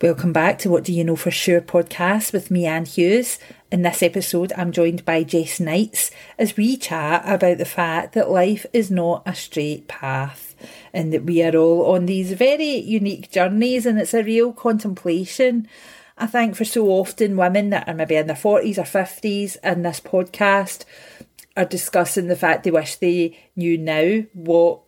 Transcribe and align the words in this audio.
Welcome 0.00 0.32
back 0.32 0.60
to 0.60 0.70
What 0.70 0.84
Do 0.84 0.92
You 0.92 1.02
Know 1.02 1.16
For 1.16 1.32
Sure 1.32 1.60
podcast 1.60 2.32
with 2.32 2.52
me, 2.52 2.66
Anne 2.66 2.84
Hughes. 2.84 3.40
In 3.72 3.82
this 3.82 4.00
episode, 4.00 4.52
I'm 4.56 4.70
joined 4.70 5.04
by 5.04 5.24
Jess 5.24 5.58
Knights 5.58 6.12
as 6.38 6.56
we 6.56 6.76
chat 6.76 7.24
about 7.24 7.58
the 7.58 7.64
fact 7.64 8.12
that 8.12 8.30
life 8.30 8.64
is 8.72 8.92
not 8.92 9.24
a 9.26 9.34
straight 9.34 9.88
path 9.88 10.54
and 10.92 11.12
that 11.12 11.24
we 11.24 11.42
are 11.42 11.56
all 11.56 11.96
on 11.96 12.06
these 12.06 12.30
very 12.34 12.76
unique 12.76 13.32
journeys 13.32 13.86
and 13.86 13.98
it's 13.98 14.14
a 14.14 14.22
real 14.22 14.52
contemplation. 14.52 15.66
I 16.16 16.28
think 16.28 16.54
for 16.54 16.64
so 16.64 16.86
often 16.90 17.36
women 17.36 17.70
that 17.70 17.88
are 17.88 17.94
maybe 17.94 18.14
in 18.14 18.28
their 18.28 18.36
40s 18.36 18.78
or 18.78 18.82
50s 18.82 19.56
in 19.64 19.82
this 19.82 19.98
podcast 19.98 20.84
are 21.56 21.64
discussing 21.64 22.28
the 22.28 22.36
fact 22.36 22.62
they 22.62 22.70
wish 22.70 22.94
they 22.94 23.36
knew 23.56 23.76
now 23.76 24.22
what 24.32 24.78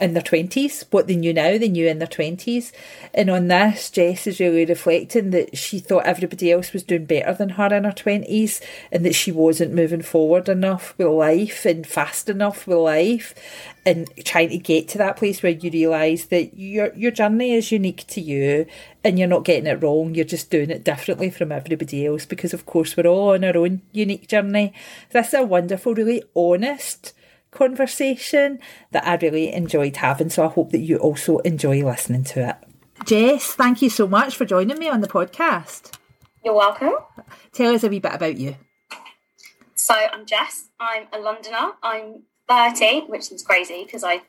in 0.00 0.14
their 0.14 0.22
20s, 0.22 0.86
what 0.90 1.06
they 1.06 1.16
knew 1.16 1.34
now, 1.34 1.58
they 1.58 1.68
knew 1.68 1.86
in 1.86 1.98
their 1.98 2.08
20s. 2.08 2.72
And 3.12 3.28
on 3.28 3.48
this, 3.48 3.90
Jess 3.90 4.26
is 4.26 4.40
really 4.40 4.64
reflecting 4.64 5.30
that 5.30 5.56
she 5.56 5.78
thought 5.78 6.06
everybody 6.06 6.50
else 6.50 6.72
was 6.72 6.82
doing 6.82 7.04
better 7.04 7.34
than 7.34 7.50
her 7.50 7.74
in 7.74 7.84
her 7.84 7.92
20s 7.92 8.62
and 8.90 9.04
that 9.04 9.14
she 9.14 9.30
wasn't 9.30 9.74
moving 9.74 10.02
forward 10.02 10.48
enough 10.48 10.94
with 10.96 11.08
life 11.08 11.66
and 11.66 11.86
fast 11.86 12.30
enough 12.30 12.66
with 12.66 12.78
life 12.78 13.34
and 13.84 14.10
trying 14.24 14.48
to 14.50 14.58
get 14.58 14.88
to 14.88 14.98
that 14.98 15.16
place 15.16 15.42
where 15.42 15.52
you 15.52 15.70
realise 15.70 16.26
that 16.26 16.56
your 16.58 16.94
your 16.94 17.10
journey 17.10 17.52
is 17.52 17.72
unique 17.72 18.06
to 18.06 18.20
you 18.20 18.66
and 19.02 19.18
you're 19.18 19.28
not 19.28 19.44
getting 19.44 19.66
it 19.66 19.82
wrong, 19.82 20.14
you're 20.14 20.24
just 20.24 20.50
doing 20.50 20.70
it 20.70 20.84
differently 20.84 21.30
from 21.30 21.50
everybody 21.50 22.06
else 22.06 22.26
because 22.26 22.52
of 22.52 22.66
course 22.66 22.96
we're 22.96 23.06
all 23.06 23.32
on 23.32 23.44
our 23.44 23.56
own 23.56 23.80
unique 23.92 24.28
journey. 24.28 24.72
This 25.10 25.28
is 25.28 25.34
a 25.34 25.42
wonderful, 25.42 25.94
really 25.94 26.22
honest 26.34 27.14
conversation 27.50 28.58
that 28.92 29.06
I 29.06 29.16
really 29.16 29.52
enjoyed 29.52 29.96
having. 29.96 30.30
So 30.30 30.44
I 30.44 30.48
hope 30.48 30.70
that 30.70 30.78
you 30.78 30.96
also 30.98 31.38
enjoy 31.38 31.84
listening 31.84 32.24
to 32.24 32.50
it. 32.50 32.56
Jess, 33.06 33.54
thank 33.54 33.82
you 33.82 33.90
so 33.90 34.06
much 34.06 34.36
for 34.36 34.44
joining 34.44 34.78
me 34.78 34.88
on 34.88 35.00
the 35.00 35.08
podcast. 35.08 35.92
You're 36.44 36.54
welcome. 36.54 36.92
Tell 37.52 37.74
us 37.74 37.84
a 37.84 37.88
wee 37.88 37.98
bit 37.98 38.14
about 38.14 38.36
you. 38.36 38.56
So 39.74 39.94
I'm 39.94 40.26
Jess. 40.26 40.68
I'm 40.78 41.06
a 41.12 41.18
Londoner. 41.18 41.72
I'm 41.82 42.22
30, 42.48 43.06
which 43.06 43.32
is 43.32 43.42
crazy 43.42 43.84
because 43.84 44.04
I 44.04 44.22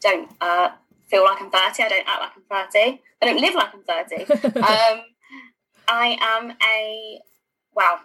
don't 0.00 0.30
uh, 0.40 0.70
feel 1.06 1.24
like 1.24 1.40
I'm 1.40 1.50
30. 1.50 1.82
I 1.82 1.88
don't 1.88 2.08
act 2.08 2.20
like 2.20 2.30
I'm 2.36 2.70
30. 2.72 3.00
I 3.22 3.26
don't 3.26 3.40
live 3.40 3.54
like 3.54 3.74
I'm 3.74 3.82
30. 3.82 4.32
um, 4.60 5.04
I 5.88 6.18
am 6.20 6.52
a, 6.62 7.20
well, 7.74 8.00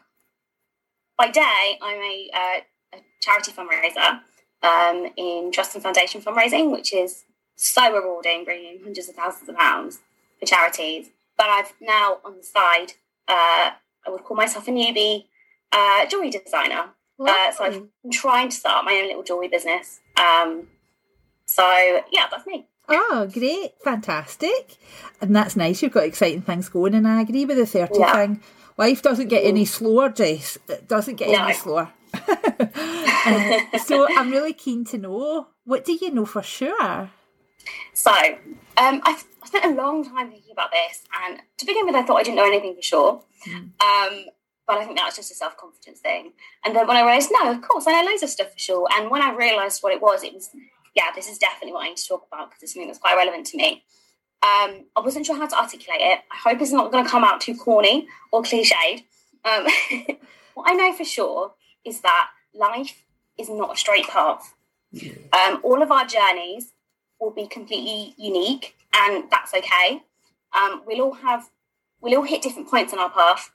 By 1.17 1.31
day, 1.31 1.79
I'm 1.81 1.97
a, 1.97 2.29
uh, 2.33 2.97
a 2.97 3.01
charity 3.21 3.51
fundraiser 3.51 4.21
um, 4.63 5.11
in 5.17 5.51
Trust 5.51 5.75
and 5.75 5.83
Foundation 5.83 6.21
fundraising, 6.21 6.71
which 6.71 6.93
is 6.93 7.23
so 7.55 7.93
rewarding, 7.93 8.43
bringing 8.43 8.81
hundreds 8.83 9.09
of 9.09 9.15
thousands 9.15 9.49
of 9.49 9.57
pounds 9.57 9.99
for 10.39 10.45
charities. 10.45 11.09
But 11.37 11.47
I've 11.47 11.73
now 11.81 12.19
on 12.23 12.37
the 12.37 12.43
side, 12.43 12.93
uh, 13.27 13.71
I 14.05 14.09
would 14.09 14.23
call 14.23 14.37
myself 14.37 14.67
a 14.67 14.71
newbie 14.71 15.25
uh, 15.71 16.05
jewelry 16.07 16.29
designer. 16.29 16.89
Uh, 17.19 17.51
so 17.51 17.63
I've 17.63 17.73
been 17.73 18.11
trying 18.11 18.49
to 18.49 18.55
start 18.55 18.83
my 18.83 18.93
own 18.93 19.07
little 19.07 19.23
jewelry 19.23 19.47
business. 19.47 19.99
Um, 20.17 20.67
so 21.45 21.63
yeah, 22.11 22.27
that's 22.31 22.47
me. 22.47 22.67
Oh, 22.89 23.29
great, 23.31 23.73
fantastic, 23.83 24.77
and 25.21 25.35
that's 25.35 25.55
nice. 25.55 25.81
You've 25.81 25.93
got 25.93 26.03
exciting 26.03 26.41
things 26.41 26.67
going, 26.67 26.95
and 26.95 27.07
I 27.07 27.21
agree 27.21 27.45
with 27.45 27.57
the 27.57 27.65
thirty 27.65 27.99
yeah. 27.99 28.13
thing. 28.13 28.41
Life 28.77 29.01
doesn't 29.01 29.27
get 29.27 29.45
any 29.45 29.65
slower, 29.65 30.09
Jess. 30.09 30.57
It 30.67 30.87
doesn't 30.87 31.15
get 31.15 31.29
no. 31.29 31.45
any 31.45 31.53
slower. 31.53 31.91
Uh, 32.13 33.77
so 33.85 34.07
I'm 34.17 34.31
really 34.31 34.53
keen 34.53 34.85
to 34.85 34.97
know 34.97 35.47
what 35.65 35.85
do 35.85 35.97
you 35.99 36.11
know 36.11 36.25
for 36.25 36.43
sure? 36.43 37.11
So 37.93 38.11
um, 38.77 39.01
I've 39.03 39.23
spent 39.45 39.65
a 39.65 39.69
long 39.69 40.03
time 40.03 40.31
thinking 40.31 40.51
about 40.51 40.71
this, 40.71 41.03
and 41.23 41.39
to 41.57 41.65
begin 41.65 41.85
with, 41.85 41.95
I 41.95 42.03
thought 42.03 42.17
I 42.17 42.23
didn't 42.23 42.37
know 42.37 42.47
anything 42.47 42.75
for 42.75 42.81
sure. 42.81 43.23
Mm. 43.47 43.71
Um, 43.81 44.25
but 44.67 44.77
I 44.77 44.85
think 44.85 44.97
that 44.97 45.05
was 45.05 45.15
just 45.15 45.31
a 45.31 45.35
self 45.35 45.57
confidence 45.57 45.99
thing. 45.99 46.33
And 46.65 46.75
then 46.75 46.87
when 46.87 46.97
I 46.97 47.01
realised, 47.01 47.29
no, 47.31 47.51
of 47.51 47.61
course, 47.61 47.85
I 47.87 47.91
know 47.91 48.09
loads 48.09 48.23
of 48.23 48.29
stuff 48.29 48.51
for 48.51 48.59
sure. 48.59 48.87
And 48.93 49.09
when 49.09 49.21
I 49.21 49.33
realised 49.33 49.83
what 49.83 49.93
it 49.93 50.01
was, 50.01 50.23
it 50.23 50.33
was, 50.33 50.49
yeah, 50.95 51.11
this 51.15 51.29
is 51.29 51.37
definitely 51.37 51.73
what 51.73 51.85
I 51.85 51.89
need 51.89 51.97
to 51.97 52.07
talk 52.07 52.25
about 52.31 52.49
because 52.49 52.63
it's 52.63 52.73
something 52.73 52.87
that's 52.87 52.99
quite 52.99 53.15
relevant 53.15 53.47
to 53.47 53.57
me. 53.57 53.83
Um, 54.43 54.85
I 54.95 55.01
wasn't 55.03 55.25
sure 55.25 55.35
how 55.35 55.47
to 55.47 55.57
articulate 55.57 56.01
it. 56.01 56.19
I 56.31 56.49
hope 56.49 56.61
it's 56.61 56.71
not 56.71 56.91
going 56.91 57.03
to 57.03 57.09
come 57.09 57.23
out 57.23 57.41
too 57.41 57.55
corny 57.55 58.07
or 58.31 58.41
cliched. 58.41 59.03
Um, 59.45 59.67
what 60.55 60.69
I 60.69 60.73
know 60.73 60.93
for 60.93 61.05
sure 61.05 61.53
is 61.85 62.01
that 62.01 62.29
life 62.53 63.05
is 63.37 63.49
not 63.49 63.73
a 63.73 63.77
straight 63.77 64.07
path. 64.07 64.53
Yeah. 64.91 65.13
Um, 65.33 65.61
all 65.63 65.81
of 65.81 65.91
our 65.91 66.05
journeys 66.05 66.73
will 67.19 67.31
be 67.31 67.47
completely 67.47 68.13
unique, 68.17 68.75
and 68.93 69.25
that's 69.31 69.53
okay. 69.53 70.03
Um, 70.53 70.81
we'll 70.85 71.01
all 71.01 71.13
have, 71.13 71.49
we'll 72.01 72.17
all 72.17 72.23
hit 72.23 72.41
different 72.41 72.69
points 72.69 72.93
on 72.93 72.99
our 72.99 73.09
path, 73.09 73.51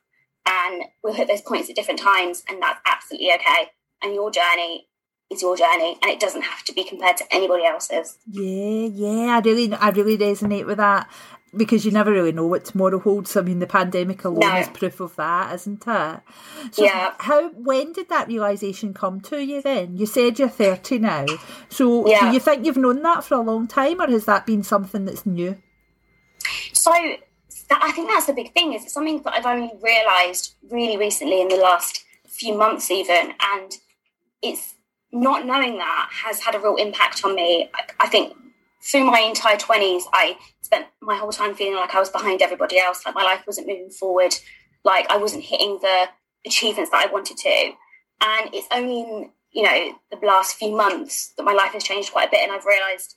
and 0.47 0.85
we'll 1.03 1.15
hit 1.15 1.29
those 1.29 1.43
points 1.43 1.69
at 1.69 1.77
different 1.77 2.01
times, 2.01 2.43
and 2.49 2.63
that's 2.63 2.81
absolutely 2.87 3.33
okay. 3.33 3.71
And 4.03 4.15
your 4.15 4.31
journey 4.31 4.87
is 5.31 5.43
your 5.43 5.57
journey, 5.57 5.99
and 6.03 6.11
it 6.11 6.21
doesn't 6.21 6.43
have 6.43 6.63
to 6.65 6.73
be 6.73 6.85
compared 6.85 7.17
to 7.19 7.25
anybody 7.31 7.65
else's. 7.65 8.17
Yeah, 8.27 8.87
yeah, 8.87 9.37
I 9.37 9.41
really, 9.41 9.73
I 9.75 9.91
really 9.91 10.17
resonate 10.17 10.67
with 10.67 10.79
that 10.79 11.11
because 11.57 11.85
you 11.85 11.91
never 11.91 12.11
really 12.11 12.33
know 12.33 12.47
what 12.47 12.65
tomorrow 12.65 12.99
holds. 12.99 13.37
I 13.37 13.43
mean, 13.43 13.59
the 13.59 13.67
pandemic 13.67 14.25
alone 14.25 14.41
no. 14.41 14.57
is 14.57 14.69
proof 14.69 15.01
of 15.01 15.17
that, 15.17 15.55
isn't 15.55 15.85
it? 15.87 16.21
So 16.73 16.85
yeah. 16.85 17.15
How? 17.19 17.51
When 17.51 17.93
did 17.93 18.09
that 18.09 18.29
realization 18.29 18.95
come 18.95 19.21
to 19.23 19.45
you? 19.45 19.63
Then 19.63 19.97
you 19.97 20.07
said 20.07 20.39
you're 20.39 20.49
thirty 20.49 20.99
now. 20.99 21.27
So 21.69 22.09
yeah. 22.09 22.21
do 22.21 22.35
you 22.35 22.41
think 22.41 22.65
you've 22.65 22.77
known 22.77 23.03
that 23.03 23.25
for 23.25 23.35
a 23.35 23.41
long 23.41 23.67
time, 23.67 24.01
or 24.01 24.09
has 24.09 24.25
that 24.27 24.47
been 24.47 24.63
something 24.63 25.05
that's 25.05 25.27
new? 25.27 25.57
So 26.73 26.93
that, 26.93 27.81
I 27.83 27.93
think 27.93 28.09
that's 28.09 28.27
the 28.27 28.33
big 28.33 28.53
thing. 28.53 28.73
Is 28.73 28.85
it 28.85 28.91
something 28.91 29.23
that 29.23 29.33
I've 29.33 29.47
only 29.47 29.73
realised 29.83 30.55
really 30.71 30.97
recently 30.97 31.41
in 31.41 31.49
the 31.49 31.57
last 31.57 32.05
few 32.27 32.57
months, 32.57 32.91
even, 32.91 33.33
and 33.41 33.73
it's 34.43 34.75
not 35.13 35.47
knowing 35.47 35.79
that 35.79 36.11
has 36.25 36.41
had 36.41 36.55
a 36.55 36.61
real 36.61 36.77
impact 36.77 37.25
on 37.25 37.35
me. 37.35 37.71
I, 37.75 37.83
I 38.01 38.09
think 38.09 38.35
through 38.87 39.05
my 39.05 39.19
entire 39.19 39.57
20s, 39.57 40.03
I 40.13 40.39
spent 40.61 40.87
my 41.03 41.17
whole 41.17 41.33
time 41.33 41.55
feeling 41.55 41.75
like 41.75 41.95
I 41.95 41.99
was 41.99 42.09
behind 42.09 42.41
everybody 42.41 42.79
else, 42.79 43.03
like 43.05 43.17
my 43.17 43.25
life 43.25 43.43
wasn't 43.47 43.67
moving 43.67 43.91
forward, 43.91 44.35
like 44.85 45.11
I 45.11 45.17
wasn't 45.17 45.43
hitting 45.43 45.79
the 45.83 46.09
achievements 46.47 46.93
that 46.93 47.05
I 47.05 47.13
wanted 47.13 47.37
to. 47.39 47.73
And 48.21 48.55
it's 48.55 48.69
only 48.73 49.01
in, 49.01 49.31
you 49.53 49.63
know, 49.65 49.93
the 50.11 50.25
last 50.25 50.57
few 50.57 50.77
months 50.77 51.33
that 51.37 51.43
my 51.43 51.53
life 51.53 51.73
has 51.73 51.83
changed 51.83 52.13
quite 52.13 52.29
a 52.29 52.31
bit 52.31 52.41
and 52.43 52.53
I've 52.53 52.65
realized 52.65 53.17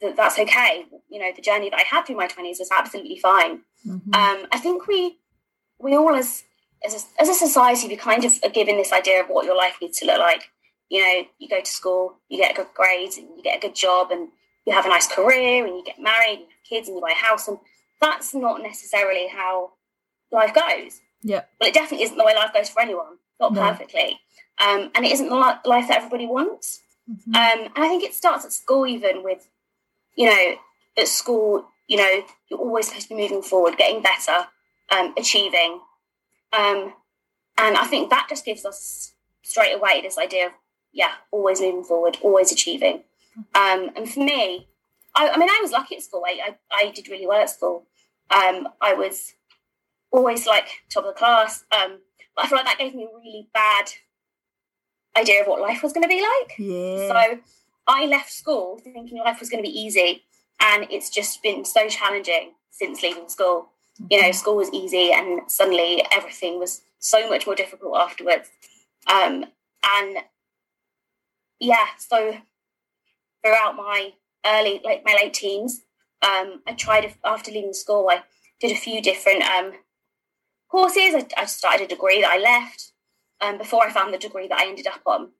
that 0.00 0.16
that's 0.16 0.38
okay. 0.38 0.84
You 1.08 1.18
know, 1.18 1.32
the 1.34 1.42
journey 1.42 1.68
that 1.70 1.80
I 1.80 1.82
had 1.82 2.06
through 2.06 2.16
my 2.16 2.28
20s 2.28 2.60
was 2.60 2.70
absolutely 2.70 3.18
fine. 3.18 3.62
Mm-hmm. 3.86 4.14
Um, 4.14 4.46
I 4.52 4.58
think 4.58 4.86
we, 4.86 5.18
we 5.80 5.96
all 5.96 6.14
as, 6.14 6.44
as 6.86 6.94
a, 6.94 7.20
as 7.22 7.28
a 7.28 7.34
society, 7.34 7.88
we 7.88 7.96
kind 7.96 8.24
of 8.24 8.32
are 8.44 8.50
given 8.50 8.76
this 8.76 8.92
idea 8.92 9.22
of 9.22 9.28
what 9.28 9.44
your 9.44 9.56
life 9.56 9.76
needs 9.82 9.98
to 9.98 10.06
look 10.06 10.18
like. 10.18 10.50
You 10.88 11.00
know, 11.00 11.22
you 11.38 11.48
go 11.48 11.60
to 11.60 11.70
school, 11.70 12.18
you 12.28 12.38
get 12.38 12.54
good 12.54 12.68
grades, 12.74 13.16
and 13.16 13.26
you 13.36 13.42
get 13.42 13.56
a 13.56 13.60
good 13.60 13.74
job, 13.74 14.10
and 14.10 14.28
you 14.66 14.72
have 14.72 14.86
a 14.86 14.88
nice 14.88 15.08
career 15.08 15.66
and 15.66 15.76
you 15.76 15.84
get 15.84 16.00
married, 16.00 16.38
and 16.38 16.40
you 16.40 16.46
have 16.46 16.68
kids 16.68 16.88
and 16.88 16.96
you 16.96 17.02
buy 17.02 17.12
a 17.12 17.14
house, 17.14 17.48
and 17.48 17.58
that's 18.00 18.34
not 18.34 18.62
necessarily 18.62 19.28
how 19.28 19.72
life 20.30 20.54
goes. 20.54 21.00
Yeah. 21.22 21.42
Well, 21.60 21.68
it 21.68 21.74
definitely 21.74 22.04
isn't 22.04 22.16
the 22.16 22.24
way 22.24 22.34
life 22.34 22.52
goes 22.52 22.68
for 22.68 22.82
anyone, 22.82 23.18
not 23.40 23.52
no. 23.52 23.60
perfectly. 23.60 24.20
Um, 24.58 24.90
and 24.94 25.04
it 25.04 25.12
isn't 25.12 25.28
the 25.28 25.36
life 25.36 25.88
that 25.88 25.98
everybody 25.98 26.26
wants. 26.26 26.80
Mm-hmm. 27.10 27.34
Um, 27.34 27.72
and 27.74 27.84
I 27.84 27.88
think 27.88 28.04
it 28.04 28.14
starts 28.14 28.44
at 28.44 28.52
school, 28.52 28.86
even 28.86 29.22
with, 29.22 29.48
you 30.14 30.26
know, 30.26 30.54
at 30.96 31.08
school, 31.08 31.66
you 31.88 31.96
know, 31.96 32.22
you're 32.48 32.58
always 32.58 32.86
supposed 32.88 33.08
to 33.08 33.14
be 33.14 33.20
moving 33.20 33.42
forward, 33.42 33.76
getting 33.76 34.02
better, 34.02 34.46
um, 34.90 35.14
achieving. 35.16 35.80
Um, 36.52 36.94
and 37.58 37.76
I 37.76 37.86
think 37.86 38.10
that 38.10 38.26
just 38.28 38.44
gives 38.44 38.64
us 38.64 39.14
straight 39.42 39.72
away 39.74 40.00
this 40.00 40.18
idea 40.18 40.46
of, 40.46 40.52
yeah, 40.92 41.12
always 41.30 41.60
moving 41.60 41.84
forward, 41.84 42.18
always 42.20 42.52
achieving. 42.52 43.02
Um, 43.54 43.90
and 43.96 44.10
for 44.10 44.20
me, 44.20 44.68
I, 45.14 45.30
I, 45.30 45.36
mean, 45.36 45.48
I 45.48 45.58
was 45.62 45.72
lucky 45.72 45.96
at 45.96 46.02
school. 46.02 46.24
I, 46.26 46.56
I, 46.70 46.84
I 46.84 46.90
did 46.90 47.08
really 47.08 47.26
well 47.26 47.40
at 47.40 47.50
school. 47.50 47.86
Um, 48.30 48.68
I 48.80 48.94
was 48.94 49.34
always 50.10 50.46
like 50.46 50.68
top 50.90 51.04
of 51.04 51.14
the 51.14 51.18
class. 51.18 51.64
Um, 51.72 51.98
but 52.34 52.44
I 52.44 52.48
feel 52.48 52.56
like 52.56 52.66
that 52.66 52.78
gave 52.78 52.94
me 52.94 53.04
a 53.04 53.16
really 53.16 53.48
bad 53.52 53.86
idea 55.16 55.42
of 55.42 55.46
what 55.46 55.60
life 55.60 55.82
was 55.82 55.92
going 55.92 56.02
to 56.02 56.08
be 56.08 56.22
like. 56.22 56.54
Yeah. 56.58 57.08
So 57.08 57.40
I 57.86 58.06
left 58.06 58.30
school 58.30 58.80
thinking 58.82 59.18
life 59.18 59.40
was 59.40 59.50
going 59.50 59.62
to 59.62 59.68
be 59.68 59.78
easy, 59.78 60.24
and 60.60 60.86
it's 60.90 61.10
just 61.10 61.42
been 61.42 61.64
so 61.64 61.88
challenging 61.88 62.52
since 62.70 63.02
leaving 63.02 63.28
school. 63.28 63.70
You 64.10 64.20
know, 64.20 64.28
mm-hmm. 64.28 64.36
school 64.36 64.56
was 64.56 64.72
easy, 64.72 65.12
and 65.12 65.50
suddenly 65.50 66.04
everything 66.12 66.58
was 66.58 66.82
so 66.98 67.28
much 67.28 67.46
more 67.46 67.54
difficult 67.54 67.96
afterwards. 67.98 68.48
Um, 69.06 69.46
and 69.84 70.18
yeah, 71.58 71.86
so 71.98 72.38
throughout 73.42 73.76
my 73.76 74.12
early, 74.44 74.80
like 74.84 75.02
my 75.04 75.14
late 75.14 75.34
teens. 75.34 75.82
Um, 76.22 76.62
I 76.66 76.74
tried 76.76 77.14
after 77.24 77.50
leaving 77.50 77.72
school. 77.72 78.08
I 78.10 78.22
did 78.60 78.72
a 78.72 78.76
few 78.76 79.02
different 79.02 79.42
um, 79.42 79.72
courses. 80.70 81.14
I, 81.14 81.26
I, 81.36 81.44
started 81.46 81.84
a 81.84 81.88
degree 81.88 82.20
that 82.20 82.30
I 82.30 82.38
left 82.38 82.92
um, 83.40 83.58
before 83.58 83.84
I 83.84 83.92
found 83.92 84.14
the 84.14 84.18
degree 84.18 84.46
that 84.46 84.58
I 84.58 84.66
ended 84.66 84.86
up 84.86 85.02
on. 85.04 85.30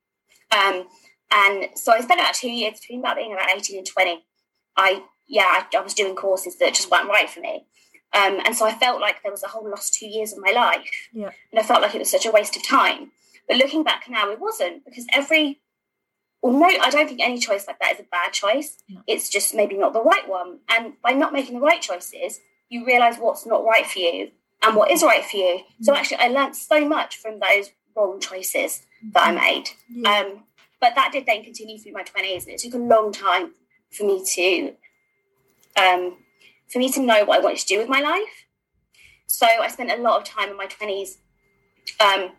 Um, 0.51 0.87
and 1.33 1.67
so 1.77 1.93
I 1.93 2.01
spent 2.01 2.21
about 2.21 2.35
two 2.35 2.51
years 2.51 2.81
between 2.81 3.01
about 3.01 3.17
being 3.17 3.33
about 3.33 3.51
eighteen 3.51 3.79
and 3.79 3.87
twenty. 3.87 4.25
I 4.77 5.05
yeah, 5.29 5.45
I, 5.45 5.77
I 5.77 5.81
was 5.81 5.95
doing 5.95 6.15
courses 6.15 6.59
that 6.59 6.75
just 6.75 6.91
weren't 6.91 7.09
right 7.09 7.31
for 7.31 7.41
me. 7.41 7.67
Um, 8.15 8.41
and 8.45 8.55
so 8.55 8.67
I 8.67 8.75
felt 8.75 9.01
like 9.01 9.23
there 9.23 9.33
was 9.33 9.43
a 9.43 9.49
whole 9.49 9.69
lost 9.69 9.95
two 9.95 10.07
years 10.07 10.33
of 10.33 10.39
my 10.41 10.53
life. 10.53 11.09
Yeah. 11.13 11.31
And 11.51 11.59
I 11.59 11.63
felt 11.63 11.81
like 11.81 11.95
it 11.95 11.99
was 11.99 12.11
such 12.11 12.27
a 12.27 12.31
waste 12.31 12.57
of 12.57 12.67
time. 12.67 13.11
But 13.49 13.57
looking 13.57 13.83
back 13.83 14.05
now, 14.09 14.31
it 14.31 14.39
wasn't 14.39 14.85
because 14.85 15.07
every, 15.13 15.61
well, 16.43 16.53
no, 16.53 16.67
I 16.67 16.91
don't 16.91 17.07
think 17.07 17.21
any 17.21 17.39
choice 17.39 17.67
like 17.67 17.79
that 17.79 17.93
is 17.93 18.01
a 18.01 18.05
bad 18.11 18.33
choice. 18.33 18.77
It's 19.07 19.29
just 19.29 19.55
maybe 19.55 19.77
not 19.77 19.93
the 19.93 20.03
right 20.03 20.29
one. 20.29 20.59
And 20.69 20.95
by 21.03 21.13
not 21.13 21.33
making 21.33 21.55
the 21.55 21.65
right 21.65 21.81
choices, 21.81 22.41
you 22.69 22.85
realize 22.85 23.17
what's 23.17 23.47
not 23.47 23.65
right 23.65 23.87
for 23.87 24.01
you 24.01 24.33
and 24.63 24.77
what 24.77 24.91
is 24.91 25.03
right 25.03 25.25
for 25.25 25.37
you. 25.37 25.61
So 25.81 25.95
actually, 25.95 26.19
I 26.19 26.29
learned 26.29 26.57
so 26.57 26.87
much 26.87 27.17
from 27.17 27.39
those 27.39 27.71
wrong 27.97 28.19
choices 28.21 28.83
that 29.13 29.29
I 29.29 29.33
made. 29.33 29.71
Yeah. 29.89 30.21
Um, 30.21 30.45
but 30.81 30.95
that 30.97 31.13
did 31.13 31.27
then 31.27 31.45
continue 31.45 31.79
through 31.79 31.93
my 31.93 32.03
20s. 32.03 32.45
And 32.45 32.55
it 32.55 32.59
took 32.59 32.75
a 32.75 32.79
long 32.79 33.13
time 33.13 33.53
for 33.91 34.05
me 34.05 34.25
to 34.25 34.75
um, 35.81 36.17
for 36.73 36.79
me 36.79 36.91
to 36.91 37.01
know 37.01 37.25
what 37.25 37.39
I 37.39 37.43
wanted 37.43 37.59
to 37.59 37.67
do 37.67 37.79
with 37.79 37.89
my 37.89 38.01
life. 38.01 38.47
So 39.27 39.47
I 39.47 39.69
spent 39.69 39.91
a 39.91 39.97
lot 39.97 40.21
of 40.21 40.25
time 40.25 40.51
in 40.51 40.57
my 40.57 40.67
20s 40.67 41.19
um, 42.01 42.33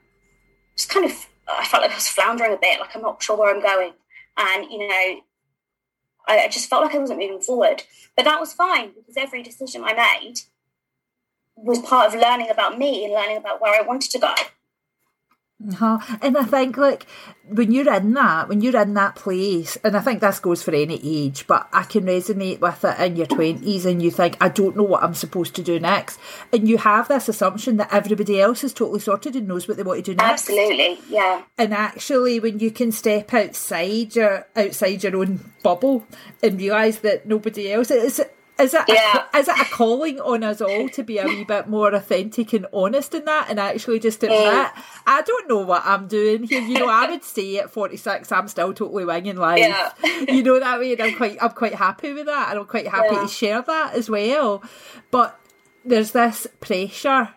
just 0.76 0.90
kind 0.90 1.06
of, 1.06 1.28
I 1.48 1.66
felt 1.66 1.84
like 1.84 1.92
I 1.92 1.96
was 1.96 2.08
floundering 2.08 2.54
a 2.54 2.58
bit, 2.58 2.80
like 2.80 2.96
I'm 2.96 3.02
not 3.02 3.22
sure 3.22 3.38
where 3.38 3.54
I'm 3.54 3.62
going. 3.62 3.94
And, 4.38 4.72
you 4.72 4.88
know, 4.88 5.22
I, 6.28 6.48
just 6.50 6.70
felt 6.70 6.84
like 6.84 6.96
I 6.96 7.00
wasn't 7.00 7.20
moving 7.20 7.42
forward. 7.42 7.84
But 8.16 8.26
that 8.26 8.40
was 8.40 8.54
fine 8.54 8.90
because 8.90 9.18
every 9.18 9.44
decision 9.44 9.84
I 9.84 9.94
made 9.94 10.42
was 11.56 11.80
part 11.80 12.08
of 12.08 12.20
learning 12.20 12.50
about 12.50 12.78
me 12.78 13.04
and 13.04 13.14
learning 13.14 13.38
about 13.38 13.62
where 13.62 13.80
I 13.80 13.86
wanted 13.86 14.12
to 14.12 14.20
go. 14.20 14.34
Uh-huh. 15.72 16.00
And 16.22 16.38
I 16.38 16.44
think 16.44 16.78
like 16.78 17.06
when 17.48 17.72
you're 17.72 17.94
in 17.94 18.14
that, 18.14 18.50
when 18.50 18.62
you're 18.62 18.82
in 18.82 18.94
that 18.96 19.16
place, 19.16 19.78
and 19.84 19.96
I 19.96 20.02
think 20.02 20.20
this 20.20 20.40
goes 20.40 20.62
for 20.62 20.72
any 20.72 21.00
age, 21.04 21.48
but 21.48 21.68
I 21.72 21.84
can 21.84 22.04
resonate 22.06 22.60
with 22.60 22.84
it 22.84 23.00
in 23.00 23.16
your 23.16 23.28
twenties 23.28 23.86
and 23.86 24.02
you 24.02 24.12
think, 24.12 24.38
I 24.42 24.50
don't 24.50 24.76
know 24.76 24.84
what 24.84 25.04
I'm 25.04 25.14
supposed 25.14 25.56
to 25.56 25.64
do 25.64 25.80
next. 25.80 26.20
And 26.52 26.68
you 26.68 26.78
have 26.80 27.08
this 27.08 27.30
assumption 27.30 27.78
that 27.78 27.94
everybody 27.94 28.42
else 28.42 28.64
is 28.64 28.74
totally 28.74 29.00
sorted 29.00 29.36
and 29.36 29.48
knows 29.48 29.68
what 29.68 29.78
they 29.78 29.84
want 29.84 30.04
to 30.04 30.12
do 30.12 30.16
next. 30.16 30.50
Absolutely, 30.50 31.00
yeah. 31.10 31.44
And 31.58 31.74
actually 31.74 32.40
when 32.40 32.60
you 32.60 32.72
can 32.72 32.92
step 32.92 33.34
outside 33.34 34.16
your 34.16 34.48
outside 34.56 35.04
your 35.04 35.16
own 35.16 35.54
bubble 35.64 36.06
and 36.42 36.60
realise 36.60 37.00
that 37.00 37.26
nobody 37.26 37.72
else 37.72 37.90
is 37.90 38.22
is 38.64 38.74
it, 38.74 38.84
Yeah. 38.88 39.24
a, 39.34 39.38
is 39.38 39.48
it 39.48 39.60
a 39.60 39.66
calling 39.66 40.20
on 40.20 40.44
us 40.44 40.62
all 40.62 40.90
to 40.90 41.04
be 41.04 41.18
a 41.18 41.26
wee 41.26 41.44
bit 41.44 41.68
more 41.68 41.94
authentic 41.94 42.54
and 42.54 42.66
honest 42.74 43.14
in 43.14 43.26
that 43.26 43.50
and 43.50 43.60
actually 43.60 44.00
just 44.00 44.24
admit, 44.24 44.40
Mm. 44.40 44.72
I 45.06 45.22
don't 45.22 45.48
know 45.50 45.60
what 45.60 45.84
I'm 45.86 46.08
doing 46.08 46.44
here. 46.44 46.62
You 46.62 46.80
know, 46.80 46.88
I 46.90 47.10
would 47.10 47.24
say 47.24 47.58
at 47.58 47.70
46, 47.72 48.32
I'm 48.32 48.48
still 48.48 48.74
totally 48.74 49.06
winging 49.06 49.38
life. 49.38 49.60
Yeah. 49.60 49.92
you 50.28 50.44
know 50.44 50.60
that 50.60 50.80
way, 50.80 50.94
and 50.94 51.02
I'm 51.02 51.16
quite, 51.16 51.38
I'm 51.42 51.52
quite 51.52 51.76
happy 51.76 52.14
with 52.14 52.26
that, 52.28 52.50
and 52.52 52.60
I'm 52.60 52.66
quite 52.66 52.88
happy 52.88 53.14
Yeah. 53.16 53.22
to 53.22 53.28
share 53.28 53.62
that 53.62 53.94
as 53.96 54.10
well. 54.10 54.64
But 55.12 55.38
there's 55.86 56.12
this 56.12 56.48
pressure, 56.62 57.30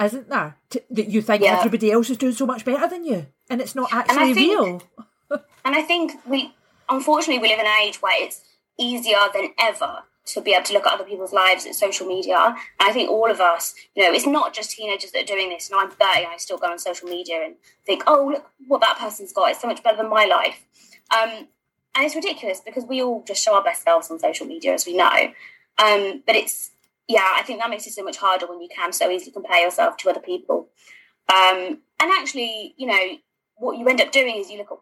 isn't 0.00 0.28
there, 0.28 0.56
to, 0.70 0.82
that 0.90 1.08
you 1.08 1.22
think 1.22 1.42
Yeah. 1.42 1.58
everybody 1.58 1.92
else 1.92 2.10
is 2.10 2.16
doing 2.18 2.32
so 2.34 2.46
much 2.46 2.64
better 2.64 2.88
than 2.88 3.04
you, 3.04 3.26
and 3.48 3.60
it's 3.60 3.74
not 3.74 3.92
actually 3.92 4.34
think- 4.34 4.50
real. 4.50 4.82
And 5.64 5.76
I 5.76 5.82
think 5.82 6.12
we, 6.26 6.52
unfortunately, 6.88 7.40
we 7.40 7.48
live 7.48 7.60
in 7.60 7.66
an 7.66 7.72
age 7.86 8.02
where 8.02 8.22
it's 8.22 8.40
easier 8.78 9.18
than 9.32 9.50
ever 9.60 10.02
to 10.24 10.40
be 10.40 10.52
able 10.52 10.64
to 10.64 10.72
look 10.72 10.86
at 10.86 10.94
other 10.94 11.04
people's 11.04 11.32
lives 11.32 11.66
at 11.66 11.74
social 11.74 12.06
media. 12.06 12.36
And 12.36 12.88
I 12.88 12.92
think 12.92 13.10
all 13.10 13.30
of 13.30 13.40
us, 13.40 13.74
you 13.94 14.04
know, 14.04 14.12
it's 14.12 14.26
not 14.26 14.54
just 14.54 14.70
teenagers 14.70 15.10
that 15.12 15.24
are 15.24 15.26
doing 15.26 15.48
this. 15.48 15.70
And 15.70 15.80
I'm 15.80 15.90
30 15.90 16.24
and 16.24 16.32
I 16.32 16.36
still 16.36 16.58
go 16.58 16.70
on 16.70 16.78
social 16.78 17.08
media 17.08 17.42
and 17.44 17.56
think, 17.84 18.04
oh, 18.06 18.30
look 18.32 18.50
what 18.68 18.80
that 18.80 18.98
person's 18.98 19.32
got. 19.32 19.50
It's 19.50 19.60
so 19.60 19.68
much 19.68 19.82
better 19.82 19.96
than 19.96 20.08
my 20.08 20.24
life. 20.24 20.64
Um, 21.10 21.48
and 21.94 22.06
it's 22.06 22.14
ridiculous 22.14 22.60
because 22.64 22.84
we 22.84 23.02
all 23.02 23.22
just 23.26 23.42
show 23.42 23.54
our 23.54 23.64
best 23.64 23.82
selves 23.82 24.10
on 24.10 24.18
social 24.18 24.46
media, 24.46 24.72
as 24.72 24.86
we 24.86 24.96
know. 24.96 25.32
Um, 25.78 26.22
but 26.26 26.36
it's, 26.36 26.70
yeah, 27.08 27.34
I 27.34 27.42
think 27.42 27.60
that 27.60 27.70
makes 27.70 27.86
it 27.86 27.92
so 27.92 28.04
much 28.04 28.16
harder 28.16 28.46
when 28.46 28.62
you 28.62 28.68
can 28.74 28.92
so 28.92 29.10
easily 29.10 29.32
compare 29.32 29.60
yourself 29.60 29.96
to 29.98 30.10
other 30.10 30.20
people. 30.20 30.68
Um, 31.28 31.78
and 32.00 32.10
actually, 32.10 32.74
you 32.76 32.86
know, 32.86 33.16
what 33.56 33.78
you 33.78 33.86
end 33.88 34.00
up 34.00 34.12
doing 34.12 34.36
is 34.36 34.50
you 34.50 34.58
look 34.58 34.70
at 34.70 34.78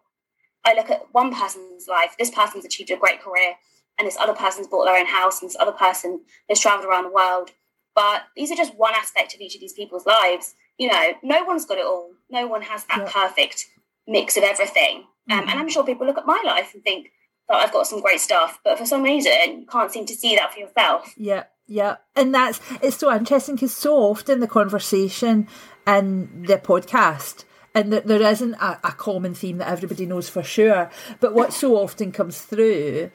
I 0.63 0.75
look 0.75 0.91
at 0.91 1.07
one 1.13 1.35
person's 1.35 1.89
life, 1.89 2.17
this 2.19 2.31
person's 2.31 2.67
achieved 2.67 2.91
a 2.91 2.97
great 2.97 3.23
career, 3.23 3.55
and 4.01 4.07
this 4.09 4.17
other 4.17 4.33
person's 4.35 4.67
bought 4.67 4.87
their 4.87 4.99
own 4.99 5.07
house, 5.07 5.41
and 5.41 5.49
this 5.49 5.57
other 5.61 5.71
person 5.73 6.21
has 6.49 6.59
traveled 6.59 6.89
around 6.89 7.05
the 7.05 7.13
world. 7.13 7.51
But 7.95 8.23
these 8.35 8.51
are 8.51 8.57
just 8.57 8.75
one 8.75 8.95
aspect 8.95 9.35
of 9.35 9.41
each 9.41 9.55
of 9.55 9.61
these 9.61 9.75
people's 9.75 10.07
lives. 10.07 10.55
You 10.79 10.89
know, 10.89 11.13
no 11.23 11.45
one's 11.45 11.67
got 11.67 11.79
it 11.79 11.85
all. 11.85 12.11
No 12.31 12.47
one 12.49 12.63
has 12.63 12.85
that 12.85 12.99
Yeah. 12.99 13.13
perfect 13.13 13.67
mix 14.09 14.37
of 14.37 14.43
everything. 14.43 15.05
Um, 15.31 15.41
and 15.41 15.51
I'm 15.51 15.69
sure 15.69 15.85
people 15.85 16.07
look 16.07 16.19
at 16.19 16.27
my 16.27 16.41
life 16.45 16.73
and 16.75 16.83
think 16.83 17.13
that 17.49 17.57
I've 17.57 17.73
got 17.73 17.87
some 17.87 18.01
great 18.01 18.21
stuff, 18.21 18.59
but 18.65 18.79
for 18.79 18.87
some 18.87 19.03
reason, 19.03 19.61
you 19.61 19.67
can't 19.67 19.93
seem 19.93 20.07
to 20.07 20.15
see 20.15 20.35
that 20.37 20.53
for 20.55 20.61
yourself. 20.61 21.13
Yeah, 21.17 21.45
yeah, 21.67 21.97
and 22.17 22.35
that's 22.35 22.61
it's 22.81 22.97
so 22.97 23.15
interesting 23.15 23.57
because 23.57 23.75
so 23.77 23.95
often 23.97 24.41
the 24.41 24.49
conversation 24.49 25.47
in 25.87 26.45
the 26.47 26.57
podcast. 26.59 27.45
And 27.73 27.93
that 27.93 28.09
there 28.09 28.21
isn't 28.21 28.55
a, 28.55 28.81
a 28.83 28.91
common 28.91 29.33
theme 29.33 29.59
that 29.59 29.69
everybody 29.69 30.05
knows 30.05 30.29
for 30.29 30.43
sure. 30.43 30.91
But 31.21 31.35
what 31.35 31.53
so 31.53 31.77
often 31.77 32.11
comes 32.11 32.41
through 32.41 33.13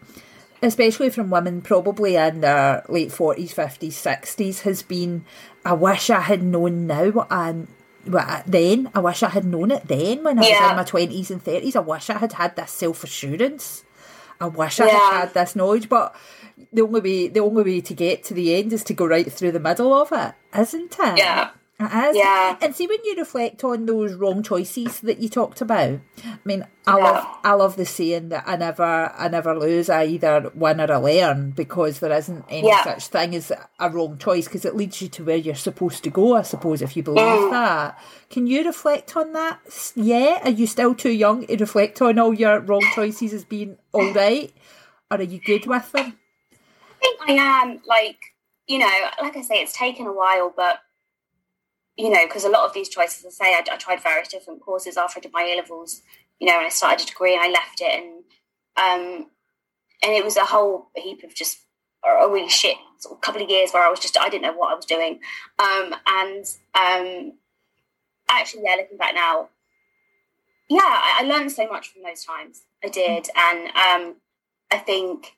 especially 0.65 1.09
from 1.09 1.29
women 1.29 1.61
probably 1.61 2.15
in 2.15 2.41
their 2.41 2.83
late 2.89 3.09
40s, 3.09 3.53
50s, 3.53 3.93
60s, 3.93 4.61
has 4.61 4.81
been, 4.81 5.25
I 5.63 5.73
wish 5.73 6.09
I 6.09 6.21
had 6.21 6.43
known 6.43 6.87
now 6.87 7.05
um, 7.05 7.13
what 7.13 7.31
I 7.31 7.51
what, 8.05 8.43
then. 8.45 8.91
I 8.93 8.99
wish 8.99 9.23
I 9.23 9.29
had 9.29 9.45
known 9.45 9.71
it 9.71 9.87
then 9.87 10.23
when 10.23 10.37
I 10.37 10.41
was 10.41 10.49
in 10.49 10.99
my 10.99 11.07
20s 11.07 11.31
and 11.31 11.43
30s. 11.43 11.75
I 11.75 11.79
wish 11.79 12.09
I 12.09 12.17
had 12.17 12.33
had 12.33 12.55
this 12.55 12.71
self 12.71 13.03
assurance. 13.03 13.83
I 14.39 14.47
wish 14.47 14.79
I 14.79 14.87
had 14.87 15.13
had 15.13 15.33
this 15.33 15.55
knowledge, 15.55 15.89
but 15.89 16.15
the 16.71 16.81
only 16.81 17.01
way 17.01 17.27
the 17.29 17.39
only 17.39 17.63
way 17.63 17.81
to 17.81 17.93
get 17.93 18.23
to 18.25 18.33
the 18.33 18.55
end 18.55 18.73
is 18.73 18.83
to 18.85 18.93
go 18.93 19.05
right 19.05 19.31
through 19.31 19.53
the 19.53 19.59
middle 19.59 19.93
of 19.93 20.11
it, 20.11 20.33
isn't 20.57 20.95
it? 20.99 21.17
Yeah. 21.17 21.51
It 21.77 22.09
is. 22.09 22.15
Yeah. 22.15 22.57
And 22.61 22.73
see 22.73 22.87
when 22.87 23.03
you 23.03 23.15
reflect 23.17 23.61
on 23.65 23.85
those 23.85 24.13
wrong 24.13 24.43
choices 24.43 25.01
that 25.01 25.19
you 25.19 25.27
talked 25.27 25.59
about. 25.59 25.99
I 26.23 26.37
mean, 26.45 26.65
I 26.87 26.97
Yeah. 26.97 27.03
love 27.03 27.27
I 27.43 27.53
love 27.53 27.75
the 27.75 27.85
saying 27.85 28.29
that 28.29 28.45
I 28.47 28.55
never 28.55 29.13
I 29.17 29.27
never 29.27 29.59
lose, 29.59 29.89
I 29.89 30.05
either 30.05 30.51
win 30.55 30.79
or 30.79 30.89
I 30.89 30.95
learn 30.95 31.51
because 31.51 31.99
there 31.99 32.13
isn't 32.13 32.45
any 32.47 32.69
Yeah. 32.69 32.83
such 32.83 33.07
thing 33.07 33.35
as 33.35 33.51
a 33.77 33.89
wrong 33.89 34.17
choice 34.17 34.45
because 34.45 34.63
it 34.63 34.75
leads 34.75 35.01
you 35.01 35.09
to 35.09 35.25
where 35.25 35.35
you're 35.35 35.53
supposed 35.53 36.03
to 36.05 36.09
go, 36.09 36.37
I 36.37 36.43
suppose, 36.43 36.81
if 36.81 36.95
you 36.95 37.03
believe 37.03 37.25
mm. 37.25 37.51
that. 37.51 37.99
Can 38.29 38.47
you 38.47 38.63
reflect 38.63 39.17
on 39.17 39.33
that? 39.33 39.59
Yeah? 39.95 40.39
Are 40.45 40.51
you 40.51 40.67
still 40.67 40.95
too 40.95 41.11
young 41.11 41.45
to 41.45 41.57
reflect 41.57 42.01
on 42.01 42.17
all 42.19 42.33
your 42.33 42.61
wrong 42.61 42.85
choices 42.93 43.33
as 43.33 43.43
being 43.43 43.77
all 43.91 44.13
right? 44.13 44.53
Or 45.11 45.17
are 45.17 45.23
you 45.23 45.39
good 45.39 45.65
with 45.65 45.91
them? 45.91 46.17
I 46.81 46.95
think 47.01 47.19
I 47.27 47.33
am 47.33 47.81
like 47.85 48.17
you 48.67 48.79
know, 48.79 48.89
like 49.21 49.37
I 49.37 49.41
say, 49.41 49.61
it's 49.61 49.77
taken 49.77 50.07
a 50.07 50.13
while, 50.13 50.51
but 50.55 50.79
you 51.97 52.09
know, 52.09 52.25
because 52.25 52.43
a 52.43 52.49
lot 52.49 52.65
of 52.65 52.73
these 52.73 52.89
choices, 52.89 53.25
I 53.25 53.29
say, 53.29 53.53
I, 53.53 53.63
I 53.71 53.77
tried 53.77 54.03
various 54.03 54.27
different 54.27 54.61
courses 54.61 54.97
after 54.97 55.19
I 55.19 55.21
did 55.21 55.33
my 55.33 55.43
A 55.43 55.55
levels. 55.55 56.01
You 56.39 56.47
know, 56.47 56.57
and 56.57 56.65
I 56.65 56.69
started 56.69 57.03
a 57.03 57.07
degree 57.07 57.33
and 57.33 57.41
I 57.41 57.47
left 57.47 57.79
it, 57.79 58.03
and 58.03 58.23
um, 58.75 59.27
and 60.03 60.11
it 60.11 60.23
was 60.23 60.35
a 60.35 60.43
whole 60.43 60.89
heap 60.95 61.23
of 61.23 61.33
just 61.33 61.59
a 62.03 62.27
really 62.29 62.49
shit 62.49 62.75
sort 62.99 63.15
of 63.15 63.21
couple 63.21 63.41
of 63.41 63.49
years 63.49 63.71
where 63.71 63.85
I 63.85 63.89
was 63.89 63.99
just 63.99 64.17
I 64.19 64.29
didn't 64.29 64.43
know 64.43 64.53
what 64.53 64.71
I 64.71 64.75
was 64.75 64.85
doing, 64.85 65.21
um, 65.59 65.95
and 66.05 66.45
um, 66.75 67.33
actually, 68.29 68.63
yeah, 68.65 68.75
looking 68.75 68.97
back 68.97 69.15
now, 69.15 69.47
yeah, 70.69 70.79
I, 70.81 71.21
I 71.21 71.23
learned 71.25 71.53
so 71.53 71.67
much 71.67 71.87
from 71.87 72.03
those 72.03 72.25
times. 72.25 72.63
I 72.83 72.89
did, 72.89 73.29
and 73.33 73.67
um, 73.67 74.15
I 74.69 74.77
think 74.77 75.37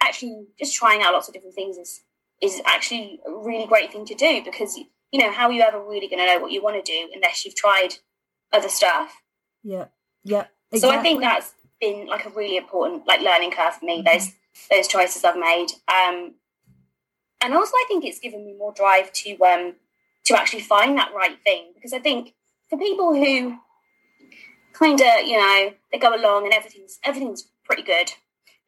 actually 0.00 0.46
just 0.58 0.74
trying 0.74 1.02
out 1.02 1.12
lots 1.12 1.28
of 1.28 1.34
different 1.34 1.54
things 1.54 1.76
is 1.76 2.00
is 2.40 2.62
actually 2.64 3.20
a 3.26 3.30
really 3.30 3.66
great 3.66 3.92
thing 3.92 4.06
to 4.06 4.14
do 4.14 4.42
because 4.42 4.78
you 5.12 5.20
know 5.20 5.32
how 5.32 5.46
are 5.48 5.52
you 5.52 5.62
ever 5.62 5.80
really 5.82 6.08
going 6.08 6.18
to 6.18 6.26
know 6.26 6.38
what 6.40 6.52
you 6.52 6.62
want 6.62 6.82
to 6.82 6.92
do 6.92 7.10
unless 7.14 7.44
you've 7.44 7.54
tried 7.54 7.94
other 8.52 8.68
stuff. 8.68 9.22
Yeah. 9.62 9.86
Yeah. 10.24 10.46
So 10.76 10.90
I 10.90 10.98
think 10.98 11.20
that's 11.20 11.52
been 11.80 12.06
like 12.06 12.26
a 12.26 12.30
really 12.30 12.56
important 12.56 13.06
like 13.06 13.20
learning 13.20 13.50
curve 13.52 13.74
for 13.76 13.84
me. 13.84 14.02
Mhm. 14.02 14.12
Those 14.12 14.32
those 14.70 14.88
choices 14.88 15.24
I've 15.24 15.36
made, 15.38 15.68
um, 15.88 16.34
and 17.40 17.54
also 17.54 17.72
I 17.74 17.84
think 17.88 18.04
it's 18.04 18.18
given 18.18 18.44
me 18.44 18.54
more 18.54 18.72
drive 18.72 19.12
to 19.12 19.30
um 19.44 19.76
to 20.24 20.38
actually 20.38 20.62
find 20.62 20.96
that 20.98 21.14
right 21.14 21.38
thing 21.44 21.72
because 21.74 21.92
I 21.92 22.00
think 22.00 22.34
for 22.68 22.78
people 22.78 23.14
who 23.14 23.58
kind 24.72 25.00
of 25.00 25.26
you 25.26 25.38
know 25.38 25.74
they 25.92 25.98
go 25.98 26.14
along 26.14 26.44
and 26.44 26.52
everything's 26.54 26.98
everything's 27.04 27.48
pretty 27.64 27.82
good, 27.82 28.12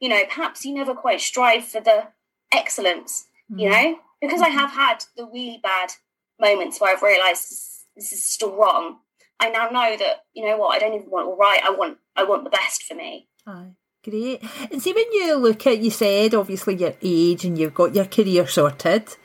you 0.00 0.08
know 0.08 0.22
perhaps 0.26 0.64
you 0.64 0.74
never 0.74 0.94
quite 0.94 1.20
strive 1.20 1.64
for 1.64 1.80
the 1.80 2.08
excellence, 2.52 3.26
you 3.48 3.68
Mhm. 3.68 3.72
know 3.72 3.98
because 4.20 4.42
I 4.42 4.48
have 4.50 4.70
had 4.70 5.04
the 5.16 5.24
really 5.26 5.58
bad 5.62 5.92
moments 6.40 6.80
where 6.80 6.94
I've 6.94 7.02
realised 7.02 7.50
this, 7.50 7.84
this 7.96 8.12
is 8.12 8.24
still 8.24 8.56
wrong. 8.56 8.98
I 9.38 9.48
now 9.50 9.70
know 9.70 9.96
that 9.96 10.24
you 10.34 10.44
know 10.46 10.58
what 10.58 10.74
I 10.74 10.78
don't 10.78 10.94
even 10.94 11.10
want 11.10 11.26
all 11.26 11.36
right. 11.36 11.60
I 11.64 11.70
want 11.70 11.98
I 12.16 12.24
want 12.24 12.44
the 12.44 12.50
best 12.50 12.82
for 12.82 12.94
me. 12.94 13.28
Aye, 13.46 13.72
great. 14.04 14.42
And 14.70 14.82
see, 14.82 14.92
when 14.92 15.10
you 15.12 15.36
look 15.36 15.66
at, 15.66 15.78
you 15.78 15.90
said 15.90 16.34
obviously 16.34 16.76
your 16.76 16.94
age 17.02 17.44
and 17.44 17.58
you've 17.58 17.74
got 17.74 17.94
your 17.94 18.04
career 18.04 18.46
sorted, 18.46 19.16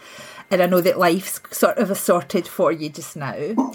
and 0.50 0.62
I 0.62 0.68
know 0.68 0.82
that 0.82 0.98
life's 0.98 1.42
sort 1.52 1.78
of 1.78 1.92
assorted 1.92 2.48
for 2.48 2.72
you 2.72 2.90
just 2.90 3.16
now. 3.16 3.74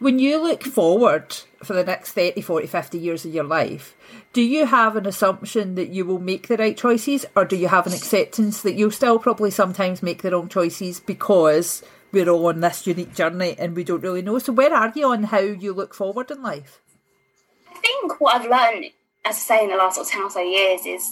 When 0.00 0.20
you 0.20 0.40
look 0.40 0.62
forward 0.62 1.36
for 1.64 1.72
the 1.72 1.82
next 1.82 2.12
30, 2.12 2.40
40, 2.40 2.68
50 2.68 2.98
years 2.98 3.24
of 3.24 3.34
your 3.34 3.42
life, 3.42 3.96
do 4.32 4.40
you 4.42 4.66
have 4.66 4.94
an 4.94 5.06
assumption 5.06 5.74
that 5.74 5.88
you 5.88 6.04
will 6.04 6.20
make 6.20 6.46
the 6.46 6.56
right 6.56 6.76
choices 6.76 7.26
or 7.34 7.44
do 7.44 7.56
you 7.56 7.66
have 7.66 7.86
an 7.88 7.92
acceptance 7.92 8.62
that 8.62 8.74
you'll 8.74 8.92
still 8.92 9.18
probably 9.18 9.50
sometimes 9.50 10.00
make 10.00 10.22
the 10.22 10.30
wrong 10.30 10.48
choices 10.48 11.00
because 11.00 11.82
we're 12.12 12.28
all 12.28 12.46
on 12.46 12.60
this 12.60 12.86
unique 12.86 13.14
journey 13.14 13.56
and 13.58 13.76
we 13.76 13.84
don't 13.84 14.02
really 14.02 14.22
know? 14.22 14.38
So, 14.38 14.52
where 14.52 14.74
are 14.74 14.92
you 14.94 15.10
on 15.10 15.24
how 15.24 15.40
you 15.40 15.72
look 15.72 15.94
forward 15.94 16.30
in 16.30 16.42
life? 16.42 16.80
I 17.70 17.78
think 17.78 18.20
what 18.20 18.40
I've 18.40 18.50
learned, 18.50 18.86
as 19.24 19.36
I 19.36 19.38
say, 19.38 19.64
in 19.64 19.70
the 19.70 19.76
last 19.76 19.96
sort 19.96 20.06
of 20.06 20.12
10 20.12 20.22
or 20.22 20.30
so 20.30 20.40
years 20.40 20.86
is 20.86 21.10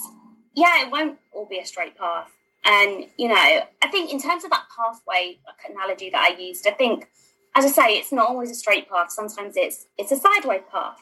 yeah, 0.57 0.83
it 0.83 0.91
won't 0.91 1.19
all 1.33 1.45
be 1.45 1.59
a 1.59 1.65
straight 1.65 1.95
path. 1.95 2.31
And, 2.65 3.05
you 3.15 3.27
know, 3.27 3.35
I 3.35 3.87
think 3.91 4.11
in 4.11 4.19
terms 4.19 4.43
of 4.43 4.49
that 4.49 4.65
pathway 4.75 5.37
analogy 5.69 6.09
that 6.09 6.31
I 6.31 6.37
used, 6.37 6.65
I 6.67 6.71
think, 6.71 7.07
as 7.55 7.63
I 7.63 7.69
say, 7.69 7.97
it's 7.97 8.11
not 8.11 8.27
always 8.27 8.49
a 8.49 8.55
straight 8.55 8.89
path. 8.89 9.11
Sometimes 9.11 9.55
it's 9.55 9.85
it's 9.97 10.11
a 10.11 10.17
sideways 10.17 10.63
path. 10.71 10.97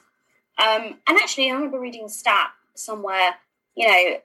Um, 0.57 0.99
and 1.07 1.17
actually, 1.17 1.49
I 1.49 1.53
remember 1.53 1.79
reading 1.79 2.05
a 2.05 2.09
stat 2.09 2.49
somewhere, 2.75 3.35
you 3.75 3.87
know, 3.87 4.17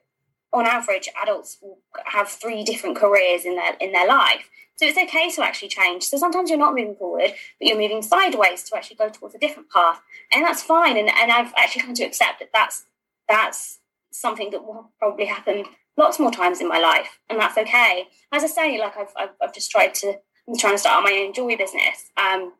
on 0.53 0.65
average, 0.65 1.09
adults 1.21 1.57
will 1.61 1.79
have 2.05 2.27
three 2.27 2.63
different 2.63 2.97
careers 2.97 3.45
in 3.45 3.55
their 3.55 3.75
in 3.79 3.93
their 3.93 4.07
life. 4.07 4.49
So 4.81 4.87
it's 4.87 4.97
okay 4.97 5.29
to 5.29 5.43
actually 5.43 5.67
change. 5.67 6.01
So 6.01 6.17
sometimes 6.17 6.49
you're 6.49 6.57
not 6.57 6.73
moving 6.73 6.95
forward, 6.95 7.33
but 7.59 7.67
you're 7.67 7.77
moving 7.77 8.01
sideways 8.01 8.63
to 8.63 8.75
actually 8.75 8.95
go 8.95 9.09
towards 9.09 9.35
a 9.35 9.37
different 9.37 9.69
path, 9.69 10.01
and 10.31 10.43
that's 10.43 10.63
fine. 10.63 10.97
And 10.97 11.07
and 11.07 11.31
I've 11.31 11.53
actually 11.55 11.83
come 11.83 11.93
to 11.93 12.03
accept 12.03 12.39
that 12.39 12.49
that's 12.51 12.85
that's 13.29 13.77
something 14.09 14.49
that 14.49 14.65
will 14.65 14.89
probably 14.97 15.25
happen 15.25 15.65
lots 15.97 16.17
more 16.17 16.31
times 16.31 16.61
in 16.61 16.67
my 16.67 16.79
life, 16.79 17.19
and 17.29 17.39
that's 17.39 17.59
okay. 17.59 18.07
As 18.31 18.43
I 18.43 18.47
say, 18.47 18.79
like 18.79 18.97
I've 18.97 19.13
I've, 19.15 19.29
I've 19.39 19.53
just 19.53 19.69
tried 19.69 19.93
to 19.95 20.15
I'm 20.47 20.57
trying 20.57 20.73
to 20.73 20.79
start 20.79 21.03
my 21.03 21.13
own 21.13 21.31
jewelry 21.31 21.57
business, 21.57 22.09
um, 22.17 22.53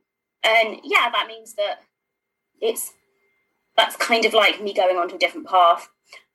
and 0.43 0.79
yeah, 0.83 1.09
that 1.09 1.25
means 1.27 1.55
that 1.55 1.79
it's 2.61 2.93
that's 3.75 3.95
kind 3.95 4.25
of 4.25 4.35
like 4.35 4.61
me 4.61 4.75
going 4.75 4.97
onto 4.97 5.15
a 5.15 5.17
different 5.17 5.47
path. 5.47 5.89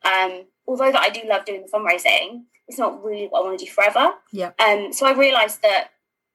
Um, 0.05 0.47
although 0.67 0.91
that 0.91 1.01
I 1.01 1.11
do 1.11 1.21
love 1.29 1.45
doing 1.45 1.63
the 1.63 1.71
fundraising, 1.71 2.47
it's 2.69 2.79
not 2.79 3.03
really 3.05 3.27
what 3.29 3.41
I 3.41 3.45
want 3.45 3.59
to 3.59 3.65
do 3.65 3.71
forever. 3.71 4.11
Yeah. 4.33 4.53
Um, 4.59 4.93
so 4.93 5.07
I 5.07 5.13
realised 5.13 5.63
that, 5.63 5.89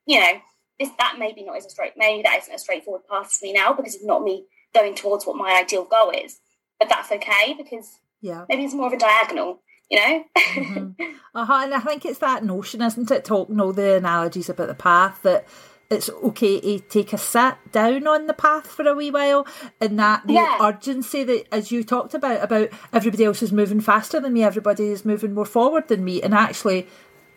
you 0.06 0.20
know, 0.20 0.34
this 0.80 0.90
that 0.98 1.18
maybe 1.20 1.44
not 1.44 1.58
as 1.58 1.66
a 1.66 1.70
straight 1.70 1.94
maybe 1.96 2.24
that 2.24 2.40
isn't 2.40 2.54
a 2.54 2.60
straightforward 2.60 3.04
path 3.10 3.32
for 3.32 3.46
me 3.46 3.54
now 3.54 3.74
because 3.74 3.96
it's 3.96 4.06
not 4.06 4.24
me 4.24 4.46
going 4.74 4.96
towards 4.96 5.26
what 5.26 5.36
my 5.36 5.60
ideal 5.60 5.86
goal 5.86 6.12
is. 6.12 6.40
But 6.80 6.90
that's 6.90 7.12
okay 7.12 7.54
because 7.56 8.00
yeah, 8.22 8.46
maybe 8.50 8.64
it's 8.64 8.74
more 8.74 8.88
of 8.88 8.94
a 8.94 8.98
diagonal, 8.98 9.62
you 9.90 10.00
know. 10.00 10.24
mm-hmm. 10.38 11.04
Uh-huh. 11.34 11.62
And 11.64 11.74
I 11.74 11.80
think 11.80 12.06
it's 12.06 12.20
that 12.20 12.44
notion, 12.44 12.82
isn't 12.82 13.10
it? 13.10 13.24
Talking 13.24 13.62
all 13.62 13.72
the 13.72 13.96
analogies 13.96 14.50
about 14.50 14.68
the 14.68 14.74
path 14.74 15.22
that 15.24 15.46
it's 15.92 16.10
okay 16.10 16.60
to 16.60 16.80
take 16.80 17.14
a 17.14 17.18
sit 17.18 17.56
down 17.72 18.08
on 18.08 18.28
the 18.28 18.34
path 18.34 18.68
for 18.68 18.88
a 18.88 18.96
wee 18.96 19.12
while 19.12 19.46
and 19.80 20.00
that 20.00 20.26
the 20.26 20.34
yeah. 20.34 20.58
urgency 20.62 21.24
that 21.24 21.46
as 21.54 21.72
you 21.72 21.84
talked 21.84 22.14
about 22.14 22.44
about 22.44 22.70
everybody 22.94 23.26
else 23.26 23.42
is 23.42 23.52
moving 23.52 23.82
faster 23.82 24.20
than 24.20 24.34
me 24.34 24.44
everybody 24.44 24.88
is 24.88 25.06
moving 25.06 25.34
more 25.34 25.46
forward 25.46 25.88
than 25.88 26.04
me 26.04 26.22
and 26.22 26.34
actually 26.34 26.88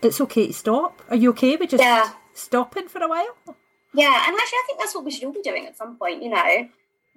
it's 0.02 0.20
okay 0.20 0.46
to 0.46 0.52
stop 0.52 1.02
are 1.10 1.16
you 1.16 1.30
okay 1.30 1.56
with 1.56 1.70
just 1.70 1.82
yeah. 1.82 2.12
stopping 2.32 2.88
for 2.88 3.02
a 3.02 3.08
while 3.08 3.36
yeah 3.92 4.24
and 4.26 4.36
actually 4.36 4.58
i 4.58 4.64
think 4.66 4.78
that's 4.78 4.94
what 4.94 5.04
we 5.04 5.10
should 5.10 5.24
all 5.24 5.32
be 5.32 5.42
doing 5.42 5.66
at 5.66 5.76
some 5.76 5.96
point 5.96 6.22
you 6.22 6.28
know 6.28 6.36
a 6.36 6.68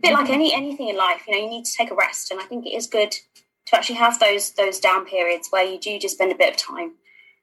bit 0.01 0.11
mm-hmm. 0.11 0.21
like 0.21 0.29
any 0.29 0.53
anything 0.53 0.89
in 0.89 0.97
life 0.97 1.23
you 1.27 1.33
know 1.33 1.39
you 1.39 1.49
need 1.49 1.65
to 1.65 1.73
take 1.77 1.91
a 1.91 1.95
rest 1.95 2.31
and 2.31 2.39
i 2.39 2.43
think 2.43 2.65
it 2.65 2.73
is 2.73 2.87
good 2.87 3.11
to 3.65 3.75
actually 3.75 3.95
have 3.95 4.19
those 4.19 4.51
those 4.53 4.79
down 4.79 5.05
periods 5.05 5.49
where 5.51 5.63
you 5.63 5.79
do 5.79 5.99
just 5.99 6.15
spend 6.15 6.31
a 6.31 6.35
bit 6.35 6.51
of 6.51 6.57
time 6.57 6.93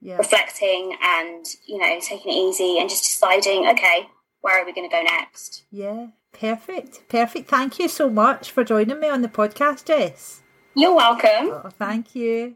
yeah. 0.05 0.19
reflecting 0.19 0.97
and 1.03 1.47
you 1.67 1.79
know 1.79 1.99
taking 2.01 2.31
it 2.31 2.37
easy 2.37 2.79
and 2.79 2.89
just 2.91 3.05
deciding 3.05 3.67
okay 3.67 4.07
where 4.43 4.61
are 4.61 4.67
we 4.67 4.73
going 4.73 4.89
to 4.89 4.95
go 4.95 5.03
next 5.03 5.65
yeah 5.71 6.09
perfect 6.33 7.09
perfect 7.09 7.49
thank 7.49 7.79
you 7.79 7.89
so 7.89 8.11
much 8.11 8.51
for 8.51 8.63
joining 8.63 9.01
me 9.01 9.09
on 9.09 9.23
the 9.23 9.29
podcast 9.29 9.87
jess 9.87 10.43
you're 10.77 10.95
welcome 10.95 11.51
oh, 11.51 11.71
thank 11.79 12.15
you 12.15 12.55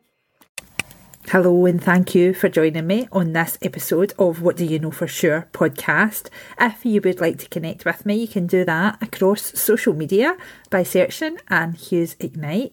Hello, 1.30 1.66
and 1.66 1.82
thank 1.84 2.14
you 2.14 2.32
for 2.32 2.48
joining 2.48 2.86
me 2.86 3.06
on 3.12 3.34
this 3.34 3.58
episode 3.60 4.14
of 4.18 4.40
What 4.40 4.56
Do 4.56 4.64
You 4.64 4.78
Know 4.78 4.90
For 4.90 5.06
Sure 5.06 5.46
podcast. 5.52 6.30
If 6.58 6.86
you 6.86 7.02
would 7.02 7.20
like 7.20 7.36
to 7.40 7.48
connect 7.50 7.84
with 7.84 8.06
me, 8.06 8.14
you 8.16 8.28
can 8.28 8.46
do 8.46 8.64
that 8.64 9.02
across 9.02 9.60
social 9.60 9.92
media 9.92 10.38
by 10.70 10.84
searching 10.84 11.36
Anne 11.48 11.74
Hughes 11.74 12.16
Ignite. 12.18 12.72